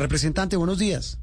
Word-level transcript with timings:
Representante, 0.00 0.56
buenos 0.56 0.78
días. 0.78 1.18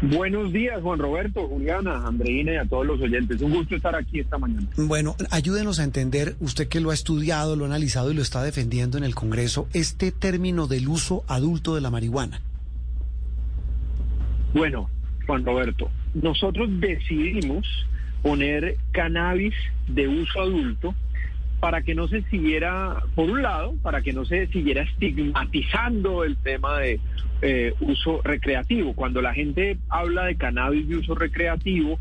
Buenos 0.00 0.50
días, 0.50 0.80
Juan 0.80 0.98
Roberto, 0.98 1.46
Juliana, 1.46 2.06
Andreina 2.06 2.54
y 2.54 2.56
a 2.56 2.64
todos 2.64 2.86
los 2.86 2.98
oyentes. 3.02 3.42
Un 3.42 3.52
gusto 3.52 3.76
estar 3.76 3.94
aquí 3.94 4.20
esta 4.20 4.38
mañana. 4.38 4.66
Bueno, 4.78 5.14
ayúdenos 5.30 5.78
a 5.78 5.84
entender, 5.84 6.36
usted 6.40 6.68
que 6.68 6.80
lo 6.80 6.90
ha 6.90 6.94
estudiado, 6.94 7.56
lo 7.56 7.64
ha 7.64 7.68
analizado 7.68 8.10
y 8.10 8.14
lo 8.14 8.22
está 8.22 8.42
defendiendo 8.42 8.96
en 8.96 9.04
el 9.04 9.14
Congreso, 9.14 9.68
este 9.74 10.10
término 10.10 10.68
del 10.68 10.88
uso 10.88 11.22
adulto 11.28 11.74
de 11.74 11.82
la 11.82 11.90
marihuana. 11.90 12.40
Bueno, 14.54 14.88
Juan 15.26 15.44
Roberto, 15.44 15.90
nosotros 16.14 16.66
decidimos 16.80 17.66
poner 18.22 18.78
cannabis 18.92 19.52
de 19.86 20.08
uso 20.08 20.40
adulto 20.40 20.94
para 21.60 21.82
que 21.82 21.94
no 21.94 22.08
se 22.08 22.22
siguiera, 22.22 23.02
por 23.14 23.30
un 23.30 23.42
lado, 23.42 23.74
para 23.82 24.00
que 24.00 24.14
no 24.14 24.24
se 24.24 24.46
siguiera 24.48 24.82
estigmatizando 24.82 26.24
el 26.24 26.38
tema 26.38 26.78
de 26.78 26.98
eh, 27.42 27.74
uso 27.80 28.22
recreativo. 28.24 28.94
Cuando 28.94 29.20
la 29.20 29.34
gente 29.34 29.76
habla 29.90 30.24
de 30.24 30.36
cannabis 30.36 30.88
de 30.88 30.96
uso 30.96 31.14
recreativo, 31.14 31.98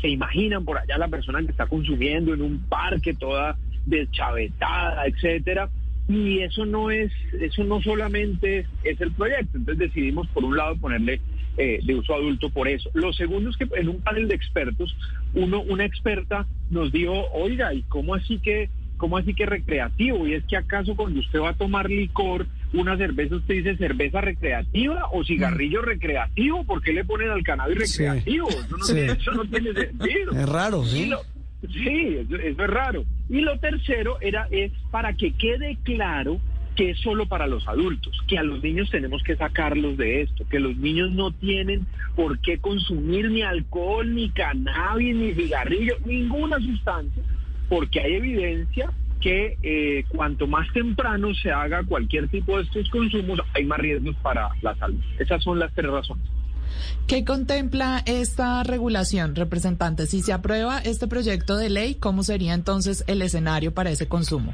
se 0.00 0.08
imaginan 0.08 0.64
por 0.64 0.78
allá 0.78 0.96
la 0.96 1.08
persona 1.08 1.40
que 1.42 1.50
está 1.50 1.66
consumiendo 1.66 2.32
en 2.32 2.40
un 2.40 2.60
parque 2.68 3.12
toda 3.12 3.56
deschavetada, 3.84 5.06
etcétera. 5.06 5.68
Y 6.08 6.40
eso 6.40 6.64
no 6.64 6.90
es, 6.90 7.12
eso 7.38 7.64
no 7.64 7.80
solamente 7.82 8.66
es, 8.82 9.00
el 9.00 9.12
proyecto. 9.12 9.58
Entonces 9.58 9.90
decidimos 9.90 10.26
por 10.28 10.44
un 10.44 10.56
lado 10.56 10.76
ponerle 10.76 11.20
eh, 11.58 11.80
de 11.84 11.94
uso 11.94 12.14
adulto 12.14 12.48
por 12.48 12.66
eso. 12.66 12.90
Lo 12.94 13.12
segundo 13.12 13.50
es 13.50 13.56
que 13.58 13.68
en 13.76 13.90
un 13.90 14.00
panel 14.00 14.26
de 14.26 14.34
expertos, 14.34 14.96
uno, 15.34 15.60
una 15.60 15.84
experta 15.84 16.46
nos 16.70 16.90
dijo, 16.92 17.28
oiga, 17.32 17.74
¿y 17.74 17.82
cómo 17.82 18.14
así 18.14 18.38
que 18.38 18.70
¿cómo 19.02 19.16
así 19.16 19.34
que 19.34 19.46
recreativo? 19.46 20.28
¿Y 20.28 20.34
es 20.34 20.44
que 20.44 20.56
acaso 20.56 20.94
cuando 20.94 21.18
usted 21.18 21.40
va 21.40 21.48
a 21.48 21.54
tomar 21.54 21.90
licor, 21.90 22.46
una 22.72 22.96
cerveza, 22.96 23.34
usted 23.34 23.54
dice 23.54 23.76
cerveza 23.76 24.20
recreativa 24.20 25.08
o 25.10 25.24
cigarrillo 25.24 25.82
mm. 25.82 25.84
recreativo? 25.84 26.62
¿Por 26.62 26.80
qué 26.82 26.92
le 26.92 27.04
ponen 27.04 27.30
al 27.30 27.42
cannabis 27.42 27.78
recreativo? 27.78 28.48
Eso, 28.48 29.32
no, 29.32 29.44
tiene 29.46 29.72
sentido. 29.72 30.30
Es 30.30 30.48
raro, 30.48 30.84
¿sí? 30.84 31.10
sí, 31.62 32.16
eso, 32.16 32.36
es 32.36 32.56
raro. 32.58 33.04
Y 33.28 33.40
lo 33.40 33.58
tercero 33.58 34.20
era 34.20 34.46
es 34.52 34.70
para 34.92 35.14
que 35.14 35.32
quede 35.32 35.78
claro 35.82 36.38
que 36.76 36.90
es 36.90 37.00
solo 37.00 37.26
para 37.26 37.48
los 37.48 37.66
adultos, 37.66 38.16
que 38.28 38.38
a 38.38 38.44
los 38.44 38.62
niños 38.62 38.88
tenemos 38.88 39.24
que 39.24 39.34
sacarlos 39.34 39.96
de 39.96 40.22
esto, 40.22 40.46
que 40.48 40.60
los 40.60 40.76
niños 40.76 41.10
no 41.10 41.32
tienen 41.32 41.88
por 42.14 42.38
qué 42.38 42.58
consumir 42.58 43.32
ni 43.32 43.42
alcohol, 43.42 44.14
ni 44.14 44.30
cannabis, 44.30 45.16
ni 45.16 45.34
cigarrillo, 45.34 45.96
ninguna 46.04 46.60
sustancia 46.60 47.20
porque 47.68 48.00
hay 48.00 48.14
evidencia 48.14 48.90
que 49.20 49.56
eh, 49.62 50.04
cuanto 50.08 50.46
más 50.46 50.70
temprano 50.72 51.32
se 51.34 51.50
haga 51.50 51.84
cualquier 51.84 52.28
tipo 52.28 52.56
de 52.58 52.64
estos 52.64 52.88
consumos, 52.90 53.40
hay 53.54 53.64
más 53.64 53.78
riesgos 53.78 54.16
para 54.16 54.50
la 54.60 54.74
salud. 54.76 55.00
Esas 55.18 55.42
son 55.42 55.58
las 55.58 55.72
tres 55.72 55.90
razones. 55.90 56.26
¿Qué 57.06 57.24
contempla 57.24 58.02
esta 58.06 58.62
regulación, 58.64 59.36
representante? 59.36 60.06
Si 60.06 60.22
se 60.22 60.32
aprueba 60.32 60.78
este 60.78 61.06
proyecto 61.06 61.56
de 61.56 61.70
ley, 61.70 61.94
¿cómo 61.94 62.22
sería 62.22 62.54
entonces 62.54 63.04
el 63.06 63.22
escenario 63.22 63.72
para 63.72 63.90
ese 63.90 64.08
consumo? 64.08 64.52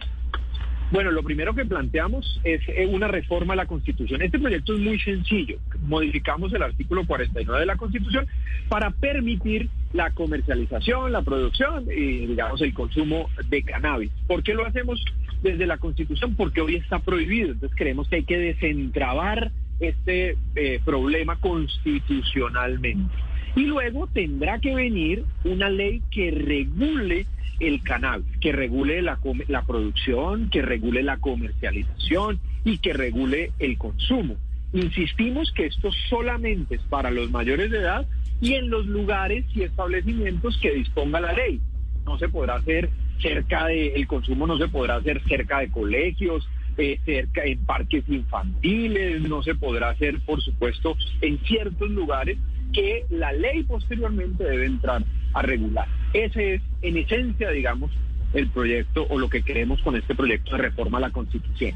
Bueno, 0.91 1.11
lo 1.11 1.23
primero 1.23 1.55
que 1.55 1.67
planteamos 1.67 2.41
es 2.45 2.63
eh, 2.69 2.87
una 2.87 3.09
reforma 3.09 3.53
a 3.53 3.57
la 3.57 3.67
Constitución. 3.67 4.23
Este 4.23 4.39
proyecto 4.39 4.75
es 4.75 4.81
muy 4.81 4.99
sencillo. 4.99 5.59
Modificamos 5.83 6.53
el 6.55 6.63
artículo 6.63 7.07
49 7.07 7.61
de 7.61 7.67
la 7.67 7.77
Constitución 7.77 8.27
para 8.71 8.91
permitir 8.91 9.69
la 9.93 10.11
comercialización, 10.11 11.13
la 11.13 11.23
producción 11.23 11.87
y, 11.91 12.27
digamos, 12.27 12.61
el 12.61 12.75
consumo 12.75 13.31
de 13.49 13.63
cannabis. 13.63 14.11
¿Por 14.27 14.43
qué 14.43 14.55
lo 14.55 14.67
hacemos 14.67 15.03
desde 15.43 15.67
la 15.67 15.79
Constitución? 15.79 16.35
Porque 16.35 16.61
hoy 16.61 16.77
está 16.77 16.99
prohibido. 16.99 17.53
Entonces 17.53 17.77
creemos 17.77 18.09
que 18.09 18.17
hay 18.17 18.25
que 18.25 18.39
desentrabar 18.39 19.51
este 19.81 20.37
eh, 20.57 20.81
problema 20.85 21.37
constitucionalmente. 21.37 23.15
Y 23.57 23.63
luego 23.63 24.07
tendrá 24.09 24.59
que 24.59 24.75
venir 24.75 25.25
una 25.45 25.71
ley 25.71 26.03
que 26.11 26.31
regule 26.31 27.27
el 27.61 27.83
cannabis, 27.83 28.27
que 28.41 28.53
regule 28.53 29.03
la, 29.03 29.19
la 29.49 29.63
producción, 29.63 30.49
que 30.51 30.63
regule 30.63 31.03
la 31.03 31.17
comercialización 31.17 32.39
y 32.65 32.79
que 32.79 32.93
regule 32.93 33.53
el 33.59 33.79
consumo. 33.79 34.37
Insistimos 34.73 35.51
que 35.53 35.67
esto 35.67 35.91
solamente 36.11 36.77
es 36.77 36.83
para 36.83 37.11
los 37.11 37.31
mayores 37.31 37.71
de 37.71 37.79
edad 37.79 38.07
y 38.41 38.55
en 38.55 38.71
los 38.71 38.87
lugares 38.87 39.45
y 39.55 39.63
establecimientos 39.63 40.59
que 40.59 40.75
disponga 40.75 41.21
la 41.21 41.33
ley. 41.33 41.61
No 42.05 42.19
se 42.19 42.29
podrá 42.29 42.57
hacer 42.57 42.91
cerca 43.21 43.67
de, 43.67 43.95
el 43.95 44.07
consumo 44.07 44.47
no 44.47 44.59
se 44.59 44.69
podrá 44.69 44.97
hacer 44.97 45.23
cerca 45.25 45.61
de 45.61 45.71
colegios, 45.71 46.49
eh, 46.77 47.01
cerca 47.05 47.45
en 47.45 47.59
parques 47.67 48.05
infantiles, 48.09 49.21
no 49.23 49.43
se 49.43 49.55
podrá 49.55 49.91
hacer, 49.91 50.21
por 50.21 50.41
supuesto, 50.41 50.97
en 51.21 51.39
ciertos 51.41 51.91
lugares 51.91 52.39
que 52.73 53.05
la 53.11 53.33
ley 53.33 53.65
posteriormente 53.65 54.45
debe 54.45 54.67
entrar 54.67 55.03
a 55.35 55.43
regular. 55.43 55.89
Ese 56.13 56.55
es, 56.55 56.63
en 56.83 56.97
esencia, 56.97 57.51
digamos, 57.51 57.91
el 58.35 58.49
proyecto 58.51 59.07
o 59.09 59.19
lo 59.19 59.29
que 59.29 59.43
queremos 59.43 59.81
con 59.83 59.97
este 59.97 60.15
proyecto 60.15 60.53
de 60.53 60.63
reforma 60.63 60.99
a 60.99 61.03
la 61.03 61.11
Constitución. 61.11 61.75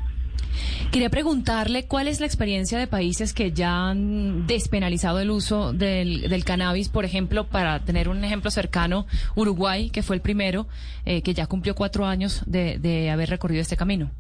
Quería 0.91 1.09
preguntarle 1.09 1.87
cuál 1.87 2.07
es 2.07 2.21
la 2.21 2.27
experiencia 2.27 2.79
de 2.79 2.87
países 2.87 3.33
que 3.33 3.53
ya 3.53 3.89
han 3.89 4.47
despenalizado 4.47 5.21
el 5.21 5.31
uso 5.31 5.73
del, 5.73 6.45
cannabis, 6.45 6.91
por 6.91 7.05
ejemplo, 7.05 7.45
para 7.45 7.81
tener 7.81 8.09
un 8.09 8.23
ejemplo 8.25 8.51
cercano, 8.51 9.07
Uruguay, 9.35 9.89
que 9.91 10.03
fue 10.03 10.17
el 10.17 10.23
primero, 10.23 10.67
eh, 11.07 11.23
que 11.23 11.33
ya 11.33 11.47
cumplió 11.47 11.75
cuatro 11.75 12.07
años 12.07 12.43
de, 12.47 12.79
de 12.79 13.11
haber 13.11 13.31
recorrido 13.31 13.63
este 13.63 13.77
camino. 13.77 14.11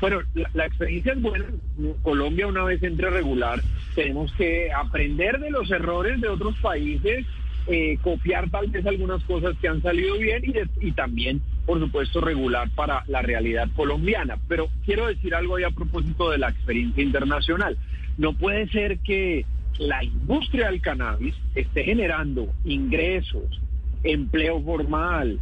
Bueno, 0.00 0.20
la, 0.52 0.66
experiencia 0.66 1.12
es 1.12 1.22
buena. 1.22 1.46
Colombia, 2.02 2.46
una 2.46 2.64
vez 2.64 2.82
entre 2.82 3.10
regular, 3.10 3.60
tenemos 3.94 4.32
que 4.34 4.70
aprender 4.72 5.38
de 5.38 5.50
los 5.50 5.70
errores 5.70 6.20
de 6.20 6.28
otros 6.28 6.58
países, 6.58 7.24
eh, 7.66 7.98
copiar 8.02 8.50
tal 8.50 8.68
vez 8.68 8.84
algunas 8.86 9.22
cosas 9.24 9.56
que 9.60 9.68
han 9.68 9.80
salido 9.82 10.18
bien 10.18 10.42
y 10.80 10.92
también, 10.92 11.40
por 11.66 11.78
supuesto, 11.80 12.20
regular 12.20 12.70
para 12.74 13.04
la 13.06 13.22
realidad 13.22 13.68
colombiana. 13.74 14.38
Pero 14.48 14.68
quiero 14.84 15.06
decir 15.06 15.34
algo 15.34 15.56
ahí 15.56 15.64
a 15.64 15.70
propósito 15.70 16.30
de 16.30 16.38
la 16.38 16.50
experiencia 16.50 17.02
internacional. 17.02 17.76
No 18.18 18.34
puede 18.34 18.68
ser 18.68 18.98
que 18.98 19.44
la 19.78 20.04
industria 20.04 20.66
del 20.70 20.80
cannabis 20.80 21.34
esté 21.54 21.84
generando 21.84 22.48
ingresos, 22.64 23.60
empleo 24.02 24.60
formal, 24.62 25.38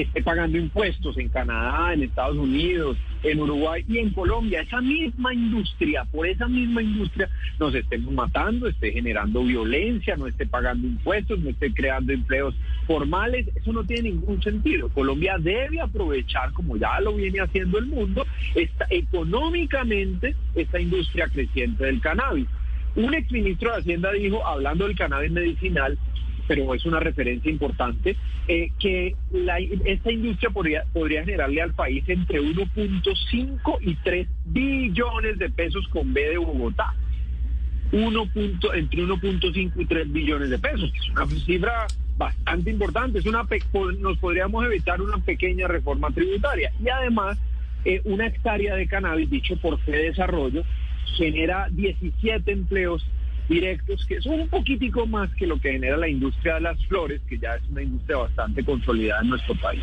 esté 0.00 0.22
pagando 0.22 0.58
impuestos 0.58 1.18
en 1.18 1.28
Canadá, 1.28 1.92
en 1.92 2.02
Estados 2.02 2.36
Unidos, 2.36 2.96
en 3.22 3.40
Uruguay 3.40 3.84
y 3.86 3.98
en 3.98 4.10
Colombia. 4.10 4.62
Esa 4.62 4.80
misma 4.80 5.34
industria, 5.34 6.04
por 6.04 6.26
esa 6.26 6.48
misma 6.48 6.82
industria, 6.82 7.28
nos 7.58 7.74
estemos 7.74 8.12
matando, 8.12 8.68
esté 8.68 8.92
generando 8.92 9.44
violencia, 9.44 10.16
no 10.16 10.26
esté 10.26 10.46
pagando 10.46 10.86
impuestos, 10.86 11.38
no 11.40 11.50
esté 11.50 11.72
creando 11.72 12.12
empleos 12.12 12.54
formales. 12.86 13.46
Eso 13.54 13.72
no 13.72 13.84
tiene 13.84 14.10
ningún 14.10 14.42
sentido. 14.42 14.88
Colombia 14.88 15.36
debe 15.38 15.80
aprovechar, 15.80 16.52
como 16.52 16.76
ya 16.76 17.00
lo 17.00 17.14
viene 17.14 17.40
haciendo 17.40 17.78
el 17.78 17.86
mundo, 17.86 18.26
esta, 18.54 18.86
económicamente 18.90 20.34
esta 20.54 20.80
industria 20.80 21.28
creciente 21.28 21.84
del 21.84 22.00
cannabis. 22.00 22.46
Un 22.94 23.14
exministro 23.14 23.70
de 23.70 23.78
Hacienda 23.78 24.12
dijo, 24.12 24.46
hablando 24.46 24.86
del 24.86 24.96
cannabis 24.96 25.30
medicinal, 25.30 25.98
pero 26.46 26.74
es 26.74 26.84
una 26.84 27.00
referencia 27.00 27.50
importante, 27.50 28.16
eh, 28.48 28.70
que 28.78 29.14
esta 29.84 30.12
industria 30.12 30.50
podría, 30.50 30.84
podría 30.92 31.24
generarle 31.24 31.62
al 31.62 31.74
país 31.74 32.04
entre 32.08 32.40
1.5 32.40 33.78
y 33.80 33.94
3 33.96 34.28
billones 34.46 35.38
de 35.38 35.50
pesos 35.50 35.86
con 35.88 36.12
B 36.12 36.20
de 36.20 36.38
Bogotá. 36.38 36.94
1 37.92 38.30
entre 38.74 39.04
1.5 39.04 39.72
y 39.76 39.84
3 39.84 40.12
billones 40.12 40.48
de 40.48 40.58
pesos, 40.58 40.90
que 40.92 40.98
es 40.98 41.08
una 41.10 41.26
cifra 41.26 41.86
bastante 42.16 42.70
importante. 42.70 43.18
Es 43.18 43.26
una 43.26 43.46
nos 43.98 44.18
podríamos 44.18 44.64
evitar 44.64 45.00
una 45.00 45.18
pequeña 45.18 45.68
reforma 45.68 46.10
tributaria. 46.10 46.72
Y 46.82 46.88
además, 46.88 47.38
eh, 47.84 48.00
una 48.04 48.26
hectárea 48.26 48.76
de 48.76 48.86
cannabis, 48.86 49.28
dicho 49.28 49.56
por 49.56 49.78
Fede 49.80 50.04
Desarrollo, 50.04 50.64
genera 51.16 51.68
17 51.70 52.50
empleos 52.50 53.06
directos, 53.52 54.04
que 54.06 54.20
son 54.20 54.40
un 54.40 54.48
poquitico 54.48 55.06
más 55.06 55.30
que 55.34 55.46
lo 55.46 55.60
que 55.60 55.72
genera 55.72 55.96
la 55.96 56.08
industria 56.08 56.54
de 56.54 56.60
las 56.62 56.86
flores, 56.86 57.20
que 57.28 57.38
ya 57.38 57.56
es 57.56 57.62
una 57.70 57.82
industria 57.82 58.18
bastante 58.18 58.64
consolidada 58.64 59.22
en 59.22 59.28
nuestro 59.30 59.54
país. 59.56 59.82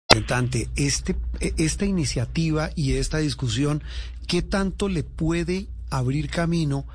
Este, 0.75 1.15
esta 1.57 1.85
iniciativa 1.85 2.69
y 2.75 2.93
esta 2.93 3.19
discusión, 3.19 3.81
¿qué 4.27 4.41
tanto 4.41 4.89
le 4.89 5.03
puede 5.03 5.67
abrir 5.89 6.29
camino 6.29 6.85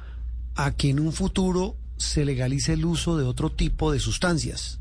a 0.54 0.76
que 0.76 0.90
en 0.90 1.00
un 1.00 1.12
futuro 1.12 1.76
se 1.96 2.26
legalice 2.26 2.74
el 2.74 2.84
uso 2.84 3.16
de 3.16 3.24
otro 3.24 3.50
tipo 3.50 3.90
de 3.90 4.00
sustancias? 4.00 4.80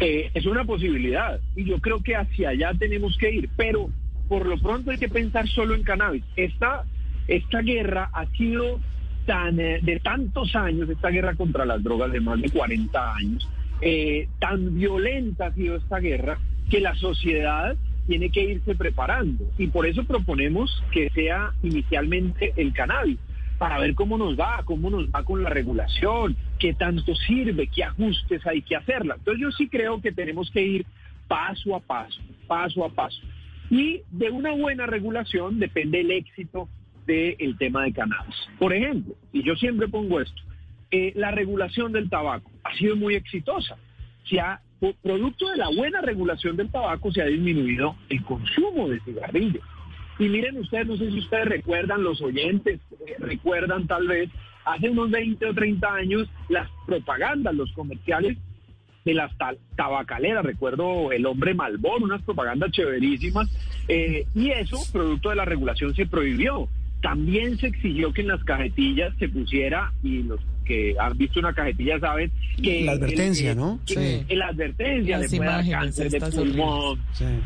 Eh, 0.00 0.30
es 0.32 0.46
una 0.46 0.64
posibilidad 0.64 1.38
y 1.54 1.64
yo 1.64 1.78
creo 1.78 2.02
que 2.02 2.16
hacia 2.16 2.50
allá 2.50 2.72
tenemos 2.78 3.18
que 3.18 3.32
ir, 3.32 3.50
pero 3.54 3.90
por 4.26 4.46
lo 4.46 4.58
pronto 4.58 4.90
hay 4.90 4.98
que 4.98 5.10
pensar 5.10 5.46
solo 5.46 5.74
en 5.74 5.82
cannabis. 5.82 6.24
Esta, 6.36 6.84
esta 7.26 7.60
guerra 7.60 8.10
ha 8.14 8.24
sido 8.30 8.80
tan 9.26 9.60
eh, 9.60 9.80
de 9.82 10.00
tantos 10.00 10.56
años, 10.56 10.88
esta 10.88 11.10
guerra 11.10 11.34
contra 11.34 11.66
las 11.66 11.82
drogas 11.82 12.10
de 12.12 12.20
más 12.20 12.40
de 12.40 12.48
40 12.48 13.14
años, 13.14 13.46
eh, 13.82 14.26
tan 14.40 14.74
violenta 14.74 15.46
ha 15.48 15.54
sido 15.54 15.76
esta 15.76 15.98
guerra 15.98 16.38
que 16.70 16.80
la 16.80 16.94
sociedad 16.94 17.76
tiene 18.06 18.30
que 18.30 18.42
irse 18.42 18.74
preparando 18.74 19.44
y 19.58 19.66
por 19.68 19.86
eso 19.86 20.04
proponemos 20.04 20.82
que 20.92 21.10
sea 21.10 21.52
inicialmente 21.62 22.54
el 22.56 22.72
cannabis 22.72 23.18
para 23.58 23.78
ver 23.78 23.94
cómo 23.94 24.16
nos 24.16 24.38
va, 24.38 24.62
cómo 24.64 24.88
nos 24.88 25.08
va 25.08 25.24
con 25.24 25.42
la 25.42 25.50
regulación, 25.50 26.36
qué 26.58 26.74
tanto 26.74 27.14
sirve, 27.14 27.66
qué 27.66 27.84
ajustes 27.84 28.46
hay 28.46 28.62
que 28.62 28.76
hacerla. 28.76 29.16
Entonces 29.18 29.42
yo 29.42 29.50
sí 29.50 29.68
creo 29.68 30.00
que 30.00 30.12
tenemos 30.12 30.50
que 30.50 30.62
ir 30.62 30.86
paso 31.26 31.74
a 31.74 31.80
paso, 31.80 32.20
paso 32.46 32.84
a 32.84 32.88
paso. 32.88 33.20
Y 33.68 34.02
de 34.10 34.30
una 34.30 34.52
buena 34.52 34.86
regulación 34.86 35.58
depende 35.58 36.00
el 36.00 36.10
éxito 36.12 36.68
del 37.06 37.56
tema 37.58 37.84
de 37.84 37.92
cannabis. 37.92 38.36
Por 38.58 38.72
ejemplo, 38.72 39.14
y 39.32 39.42
yo 39.42 39.56
siempre 39.56 39.88
pongo 39.88 40.20
esto, 40.20 40.40
eh, 40.90 41.12
la 41.16 41.30
regulación 41.30 41.92
del 41.92 42.08
tabaco 42.08 42.50
ha 42.64 42.74
sido 42.76 42.96
muy 42.96 43.14
exitosa. 43.14 43.76
Producto 45.02 45.48
de 45.48 45.56
la 45.56 45.68
buena 45.68 46.00
regulación 46.00 46.56
del 46.56 46.70
tabaco 46.70 47.12
se 47.12 47.22
ha 47.22 47.26
disminuido 47.26 47.96
el 48.08 48.22
consumo 48.24 48.88
de 48.88 49.00
cigarrillos. 49.00 49.62
Y 50.18 50.28
miren 50.28 50.58
ustedes, 50.58 50.86
no 50.86 50.96
sé 50.96 51.10
si 51.10 51.18
ustedes 51.18 51.46
recuerdan, 51.46 52.02
los 52.02 52.20
oyentes 52.20 52.80
eh, 53.06 53.14
recuerdan 53.18 53.86
tal 53.86 54.08
vez, 54.08 54.30
hace 54.64 54.90
unos 54.90 55.10
20 55.10 55.46
o 55.46 55.54
30 55.54 55.94
años, 55.94 56.28
las 56.48 56.68
propagandas, 56.86 57.54
los 57.54 57.72
comerciales 57.72 58.36
de 59.04 59.14
las 59.14 59.32
tabacaleras, 59.76 60.44
recuerdo 60.44 61.12
el 61.12 61.24
hombre 61.24 61.54
Malbón, 61.54 62.02
unas 62.02 62.22
propagandas 62.22 62.72
chéverísimas, 62.72 63.48
eh, 63.86 64.26
y 64.34 64.50
eso, 64.50 64.76
producto 64.92 65.30
de 65.30 65.36
la 65.36 65.44
regulación, 65.44 65.94
se 65.94 66.06
prohibió. 66.06 66.68
También 67.00 67.56
se 67.58 67.68
exigió 67.68 68.12
que 68.12 68.22
en 68.22 68.28
las 68.28 68.42
cajetillas 68.44 69.14
se 69.18 69.28
pusiera, 69.28 69.92
y 70.02 70.24
los 70.24 70.40
que 70.68 70.94
han 71.00 71.16
visto 71.16 71.40
una 71.40 71.54
cajetilla 71.54 71.98
saben 71.98 72.30
que... 72.62 72.84
La 72.84 72.92
advertencia, 72.92 73.54
¿no? 73.54 73.80
sí. 73.86 74.24
La 74.28 74.48
advertencia 74.48 75.18
de 75.18 75.70
cáncer 75.70 76.10
de 76.10 76.20
pulmón, 76.20 77.00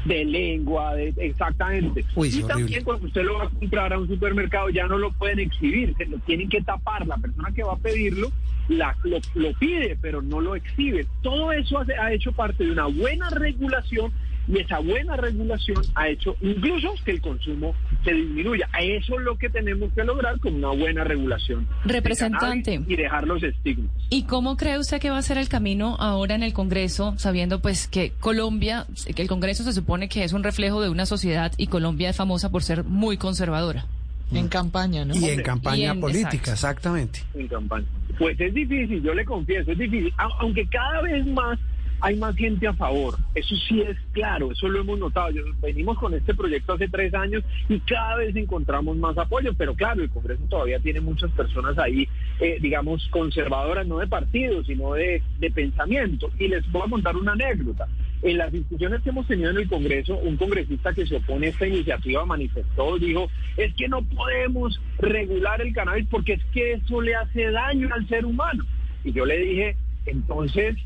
de 0.04 0.24
lengua, 0.24 0.94
de, 0.94 1.14
exactamente. 1.16 2.04
y 2.16 2.42
también 2.42 2.82
cuando 2.82 3.06
usted 3.06 3.22
lo 3.22 3.38
va 3.38 3.44
a 3.44 3.48
comprar 3.48 3.92
a 3.92 3.98
un 3.98 4.08
supermercado 4.08 4.68
ya 4.70 4.86
no 4.86 4.98
lo 4.98 5.12
pueden 5.12 5.38
exhibir, 5.38 5.94
se 5.96 6.06
lo 6.06 6.18
tienen 6.18 6.48
que 6.48 6.60
tapar. 6.60 7.06
La 7.06 7.16
persona 7.16 7.50
que 7.54 7.62
va 7.62 7.74
a 7.74 7.78
pedirlo 7.78 8.32
la, 8.68 8.96
lo, 9.04 9.18
lo 9.34 9.52
pide, 9.54 9.96
pero 10.00 10.20
no 10.20 10.40
lo 10.40 10.56
exhibe. 10.56 11.06
Todo 11.22 11.52
eso 11.52 11.78
ha 11.78 12.12
hecho 12.12 12.32
parte 12.32 12.64
de 12.64 12.72
una 12.72 12.86
buena 12.86 13.30
regulación 13.30 14.12
y 14.48 14.58
esa 14.58 14.78
buena 14.78 15.16
regulación 15.16 15.82
ha 15.94 16.08
hecho 16.08 16.36
incluso 16.40 16.94
que 17.04 17.12
el 17.12 17.20
consumo 17.20 17.74
se 18.04 18.12
disminuya. 18.12 18.68
Eso 18.80 19.18
es 19.18 19.24
lo 19.24 19.36
que 19.36 19.48
tenemos 19.48 19.92
que 19.92 20.04
lograr 20.04 20.38
con 20.40 20.54
una 20.54 20.70
buena 20.70 21.04
regulación. 21.04 21.66
Representante. 21.84 22.80
Y 22.86 22.96
dejar 22.96 23.26
los 23.26 23.42
estigmas. 23.42 23.90
¿Y 24.10 24.24
cómo 24.24 24.56
cree 24.56 24.78
usted 24.78 25.00
que 25.00 25.10
va 25.10 25.18
a 25.18 25.22
ser 25.22 25.38
el 25.38 25.48
camino 25.48 25.96
ahora 25.98 26.34
en 26.34 26.42
el 26.42 26.52
Congreso, 26.52 27.14
sabiendo 27.16 27.60
pues 27.60 27.86
que 27.86 28.12
Colombia, 28.20 28.86
que 29.14 29.22
el 29.22 29.28
Congreso 29.28 29.62
se 29.64 29.72
supone 29.72 30.08
que 30.08 30.24
es 30.24 30.32
un 30.32 30.42
reflejo 30.42 30.80
de 30.80 30.88
una 30.88 31.06
sociedad 31.06 31.52
y 31.56 31.68
Colombia 31.68 32.10
es 32.10 32.16
famosa 32.16 32.50
por 32.50 32.62
ser 32.62 32.84
muy 32.84 33.16
conservadora? 33.16 33.86
En 34.34 34.48
campaña, 34.48 35.04
¿no? 35.04 35.14
Y 35.14 35.28
en 35.28 35.42
campaña 35.42 35.94
política, 35.94 36.52
exactamente. 36.52 37.20
En 37.34 37.48
campaña. 37.48 37.86
Pues 38.18 38.38
es 38.40 38.54
difícil, 38.54 39.02
yo 39.02 39.14
le 39.14 39.24
confieso, 39.24 39.72
es 39.72 39.78
difícil. 39.78 40.12
Aunque 40.40 40.66
cada 40.66 41.02
vez 41.02 41.26
más 41.26 41.58
hay 42.02 42.16
más 42.16 42.34
gente 42.34 42.66
a 42.66 42.74
favor. 42.74 43.16
Eso 43.34 43.54
sí 43.68 43.80
es 43.80 43.96
claro, 44.10 44.50
eso 44.50 44.68
lo 44.68 44.80
hemos 44.80 44.98
notado. 44.98 45.32
venimos 45.62 45.96
con 45.98 46.12
este 46.12 46.34
proyecto 46.34 46.72
hace 46.72 46.88
tres 46.88 47.14
años 47.14 47.44
y 47.68 47.78
cada 47.80 48.16
vez 48.16 48.34
encontramos 48.34 48.96
más 48.96 49.16
apoyo, 49.16 49.54
pero 49.56 49.74
claro, 49.74 50.02
el 50.02 50.10
Congreso 50.10 50.42
todavía 50.50 50.80
tiene 50.80 51.00
muchas 51.00 51.30
personas 51.30 51.78
ahí, 51.78 52.08
eh, 52.40 52.58
digamos, 52.60 53.06
conservadoras, 53.10 53.86
no 53.86 53.98
de 53.98 54.08
partido, 54.08 54.64
sino 54.64 54.94
de, 54.94 55.22
pensamiento. 55.54 56.28
Y 56.40 56.48
les 56.48 56.70
voy 56.72 56.82
a 56.84 56.90
contar 56.90 57.16
una 57.16 57.32
anécdota. 57.32 57.86
En 58.22 58.38
las 58.38 58.50
discusiones 58.50 59.00
que 59.02 59.10
hemos 59.10 59.26
tenido 59.28 59.50
en 59.50 59.58
el 59.58 59.68
Congreso, 59.68 60.16
un 60.16 60.36
congresista 60.36 60.92
que 60.92 61.06
se 61.06 61.16
opone 61.16 61.46
a 61.46 61.50
esta 61.50 61.66
iniciativa 61.68 62.24
manifestó, 62.24 62.98
dijo, 62.98 63.28
es 63.56 63.72
que 63.74 63.88
no 63.88 64.02
podemos 64.02 64.80
regular 64.98 65.60
el 65.60 65.72
cannabis 65.72 66.06
porque 66.10 66.34
es 66.34 66.44
que 66.52 66.72
eso 66.72 67.00
le 67.00 67.14
hace 67.14 67.50
daño 67.50 67.88
al 67.92 68.08
ser 68.08 68.24
humano. 68.24 68.64
Y 69.04 69.12
yo 69.12 69.24
le 69.24 69.38
dije, 69.38 69.76
entonces, 70.06 70.76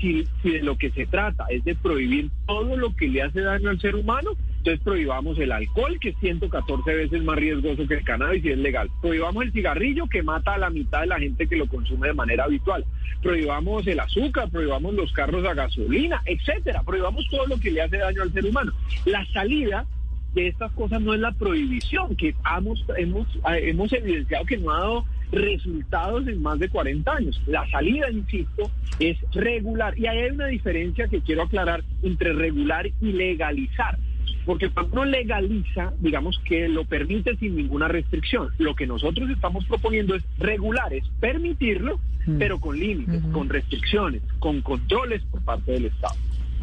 si, 0.00 0.26
de 0.42 0.62
lo 0.62 0.76
que 0.76 0.90
se 0.90 1.06
trata 1.06 1.46
es 1.48 1.64
de 1.64 1.74
prohibir 1.74 2.30
todo 2.46 2.76
lo 2.76 2.94
que 2.94 3.08
le 3.08 3.22
hace 3.22 3.40
daño 3.40 3.70
al 3.70 3.80
ser 3.80 3.96
humano, 3.96 4.30
entonces 4.58 4.82
prohibamos 4.82 5.38
el 5.38 5.52
alcohol, 5.52 5.98
que 6.00 6.08
es 6.08 6.16
114 6.18 6.94
veces 6.94 7.22
más 7.22 7.36
riesgoso 7.36 7.86
que 7.86 7.94
el 7.94 8.04
cannabis 8.04 8.44
y 8.44 8.50
es 8.50 8.58
legal. 8.58 8.90
Prohibamos 9.00 9.44
el 9.44 9.52
cigarrillo, 9.52 10.08
que 10.08 10.22
mata 10.22 10.54
a 10.54 10.58
la 10.58 10.70
mitad 10.70 11.02
de 11.02 11.06
la 11.06 11.20
gente 11.20 11.46
que 11.46 11.56
lo 11.56 11.68
consume 11.68 12.08
de 12.08 12.14
manera 12.14 12.44
habitual. 12.44 12.84
Prohibamos 13.22 13.86
el 13.86 14.00
azúcar, 14.00 14.50
prohibamos 14.50 14.94
los 14.94 15.12
carros 15.12 15.44
a 15.46 15.54
gasolina, 15.54 16.20
etcétera. 16.24 16.82
Prohibamos 16.82 17.28
todo 17.30 17.46
lo 17.46 17.60
que 17.60 17.70
le 17.70 17.82
hace 17.82 17.98
daño 17.98 18.22
al 18.22 18.32
ser 18.32 18.44
humano. 18.44 18.72
La 19.04 19.24
salida 19.26 19.86
de 20.34 20.48
estas 20.48 20.72
cosas 20.72 21.00
no 21.00 21.14
es 21.14 21.20
la 21.20 21.32
prohibición, 21.32 22.16
que 22.16 22.34
hemos, 22.56 22.84
hemos, 22.96 23.26
hemos 23.44 23.92
evidenciado 23.92 24.44
que 24.44 24.58
no 24.58 24.70
ha 24.70 24.80
dado 24.80 25.04
resultados 25.32 26.26
en 26.28 26.42
más 26.42 26.58
de 26.58 26.68
40 26.68 27.12
años. 27.12 27.40
La 27.46 27.68
salida, 27.70 28.10
insisto, 28.10 28.70
es 28.98 29.18
regular. 29.32 29.98
Y 29.98 30.06
ahí 30.06 30.18
hay 30.18 30.30
una 30.30 30.46
diferencia 30.46 31.08
que 31.08 31.20
quiero 31.20 31.42
aclarar 31.42 31.82
entre 32.02 32.32
regular 32.32 32.86
y 33.00 33.12
legalizar. 33.12 33.98
Porque 34.44 34.70
cuando 34.70 35.02
uno 35.02 35.04
legaliza, 35.04 35.92
digamos 35.98 36.38
que 36.44 36.68
lo 36.68 36.84
permite 36.84 37.36
sin 37.36 37.56
ninguna 37.56 37.88
restricción. 37.88 38.50
Lo 38.58 38.76
que 38.76 38.86
nosotros 38.86 39.28
estamos 39.30 39.64
proponiendo 39.66 40.14
es 40.14 40.22
regular, 40.38 40.92
es 40.94 41.04
permitirlo, 41.20 41.98
mm. 42.26 42.38
pero 42.38 42.60
con 42.60 42.78
límites, 42.78 43.22
con 43.32 43.48
restricciones, 43.48 44.22
con 44.38 44.62
controles 44.62 45.22
por 45.30 45.42
parte 45.42 45.72
del 45.72 45.86
Estado. 45.86 46.14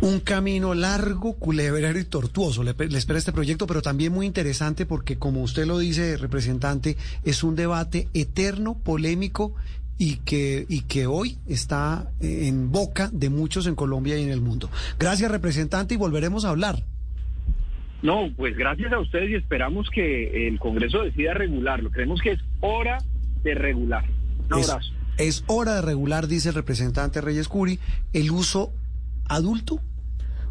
Un 0.04 0.20
camino 0.20 0.74
largo, 0.74 1.36
culebrero 1.36 1.98
y 1.98 2.04
tortuoso 2.04 2.62
le, 2.62 2.72
espera 2.72 3.18
este 3.18 3.32
proyecto, 3.32 3.66
pero 3.66 3.82
también 3.82 4.12
muy 4.12 4.26
interesante 4.26 4.86
porque, 4.86 5.18
como 5.18 5.42
usted 5.42 5.66
lo 5.66 5.80
dice, 5.80 6.18
representante, 6.18 6.98
es 7.24 7.42
un 7.42 7.56
debate 7.56 8.10
eterno, 8.14 8.78
polémico 8.78 9.56
y 9.98 10.18
que, 10.18 10.66
y 10.68 10.82
que 10.82 11.08
hoy 11.08 11.38
está 11.48 12.12
en 12.20 12.70
boca 12.70 13.10
de 13.14 13.30
muchos 13.30 13.66
en 13.66 13.76
Colombia 13.76 14.18
y 14.18 14.24
en 14.24 14.32
el 14.32 14.42
mundo. 14.42 14.70
Gracias, 15.00 15.32
representante, 15.32 15.94
y 15.94 15.98
volveremos 15.98 16.44
a 16.44 16.50
hablar. 16.50 16.84
No, 18.02 18.30
pues 18.36 18.58
gracias 18.58 18.92
a 18.92 19.00
ustedes 19.00 19.30
y 19.30 19.36
esperamos 19.36 19.90
que 19.90 20.50
el 20.50 20.60
Congreso 20.60 21.02
decida 21.02 21.34
regularlo. 21.34 21.92
Creemos 21.92 22.20
que 22.20 22.32
es 22.32 22.42
hora 22.60 22.98
de 23.42 23.56
regular. 23.56 24.04
Un 24.48 24.54
abrazo. 24.56 24.92
Es 25.18 25.46
hora 25.48 25.76
de 25.76 25.82
regular, 25.82 26.28
dice 26.28 26.50
el 26.50 26.56
representante 26.56 27.22
Reyes 27.22 27.48
Curi, 27.48 27.80
el 28.12 28.32
uso 28.32 28.74
adulto 29.30 29.80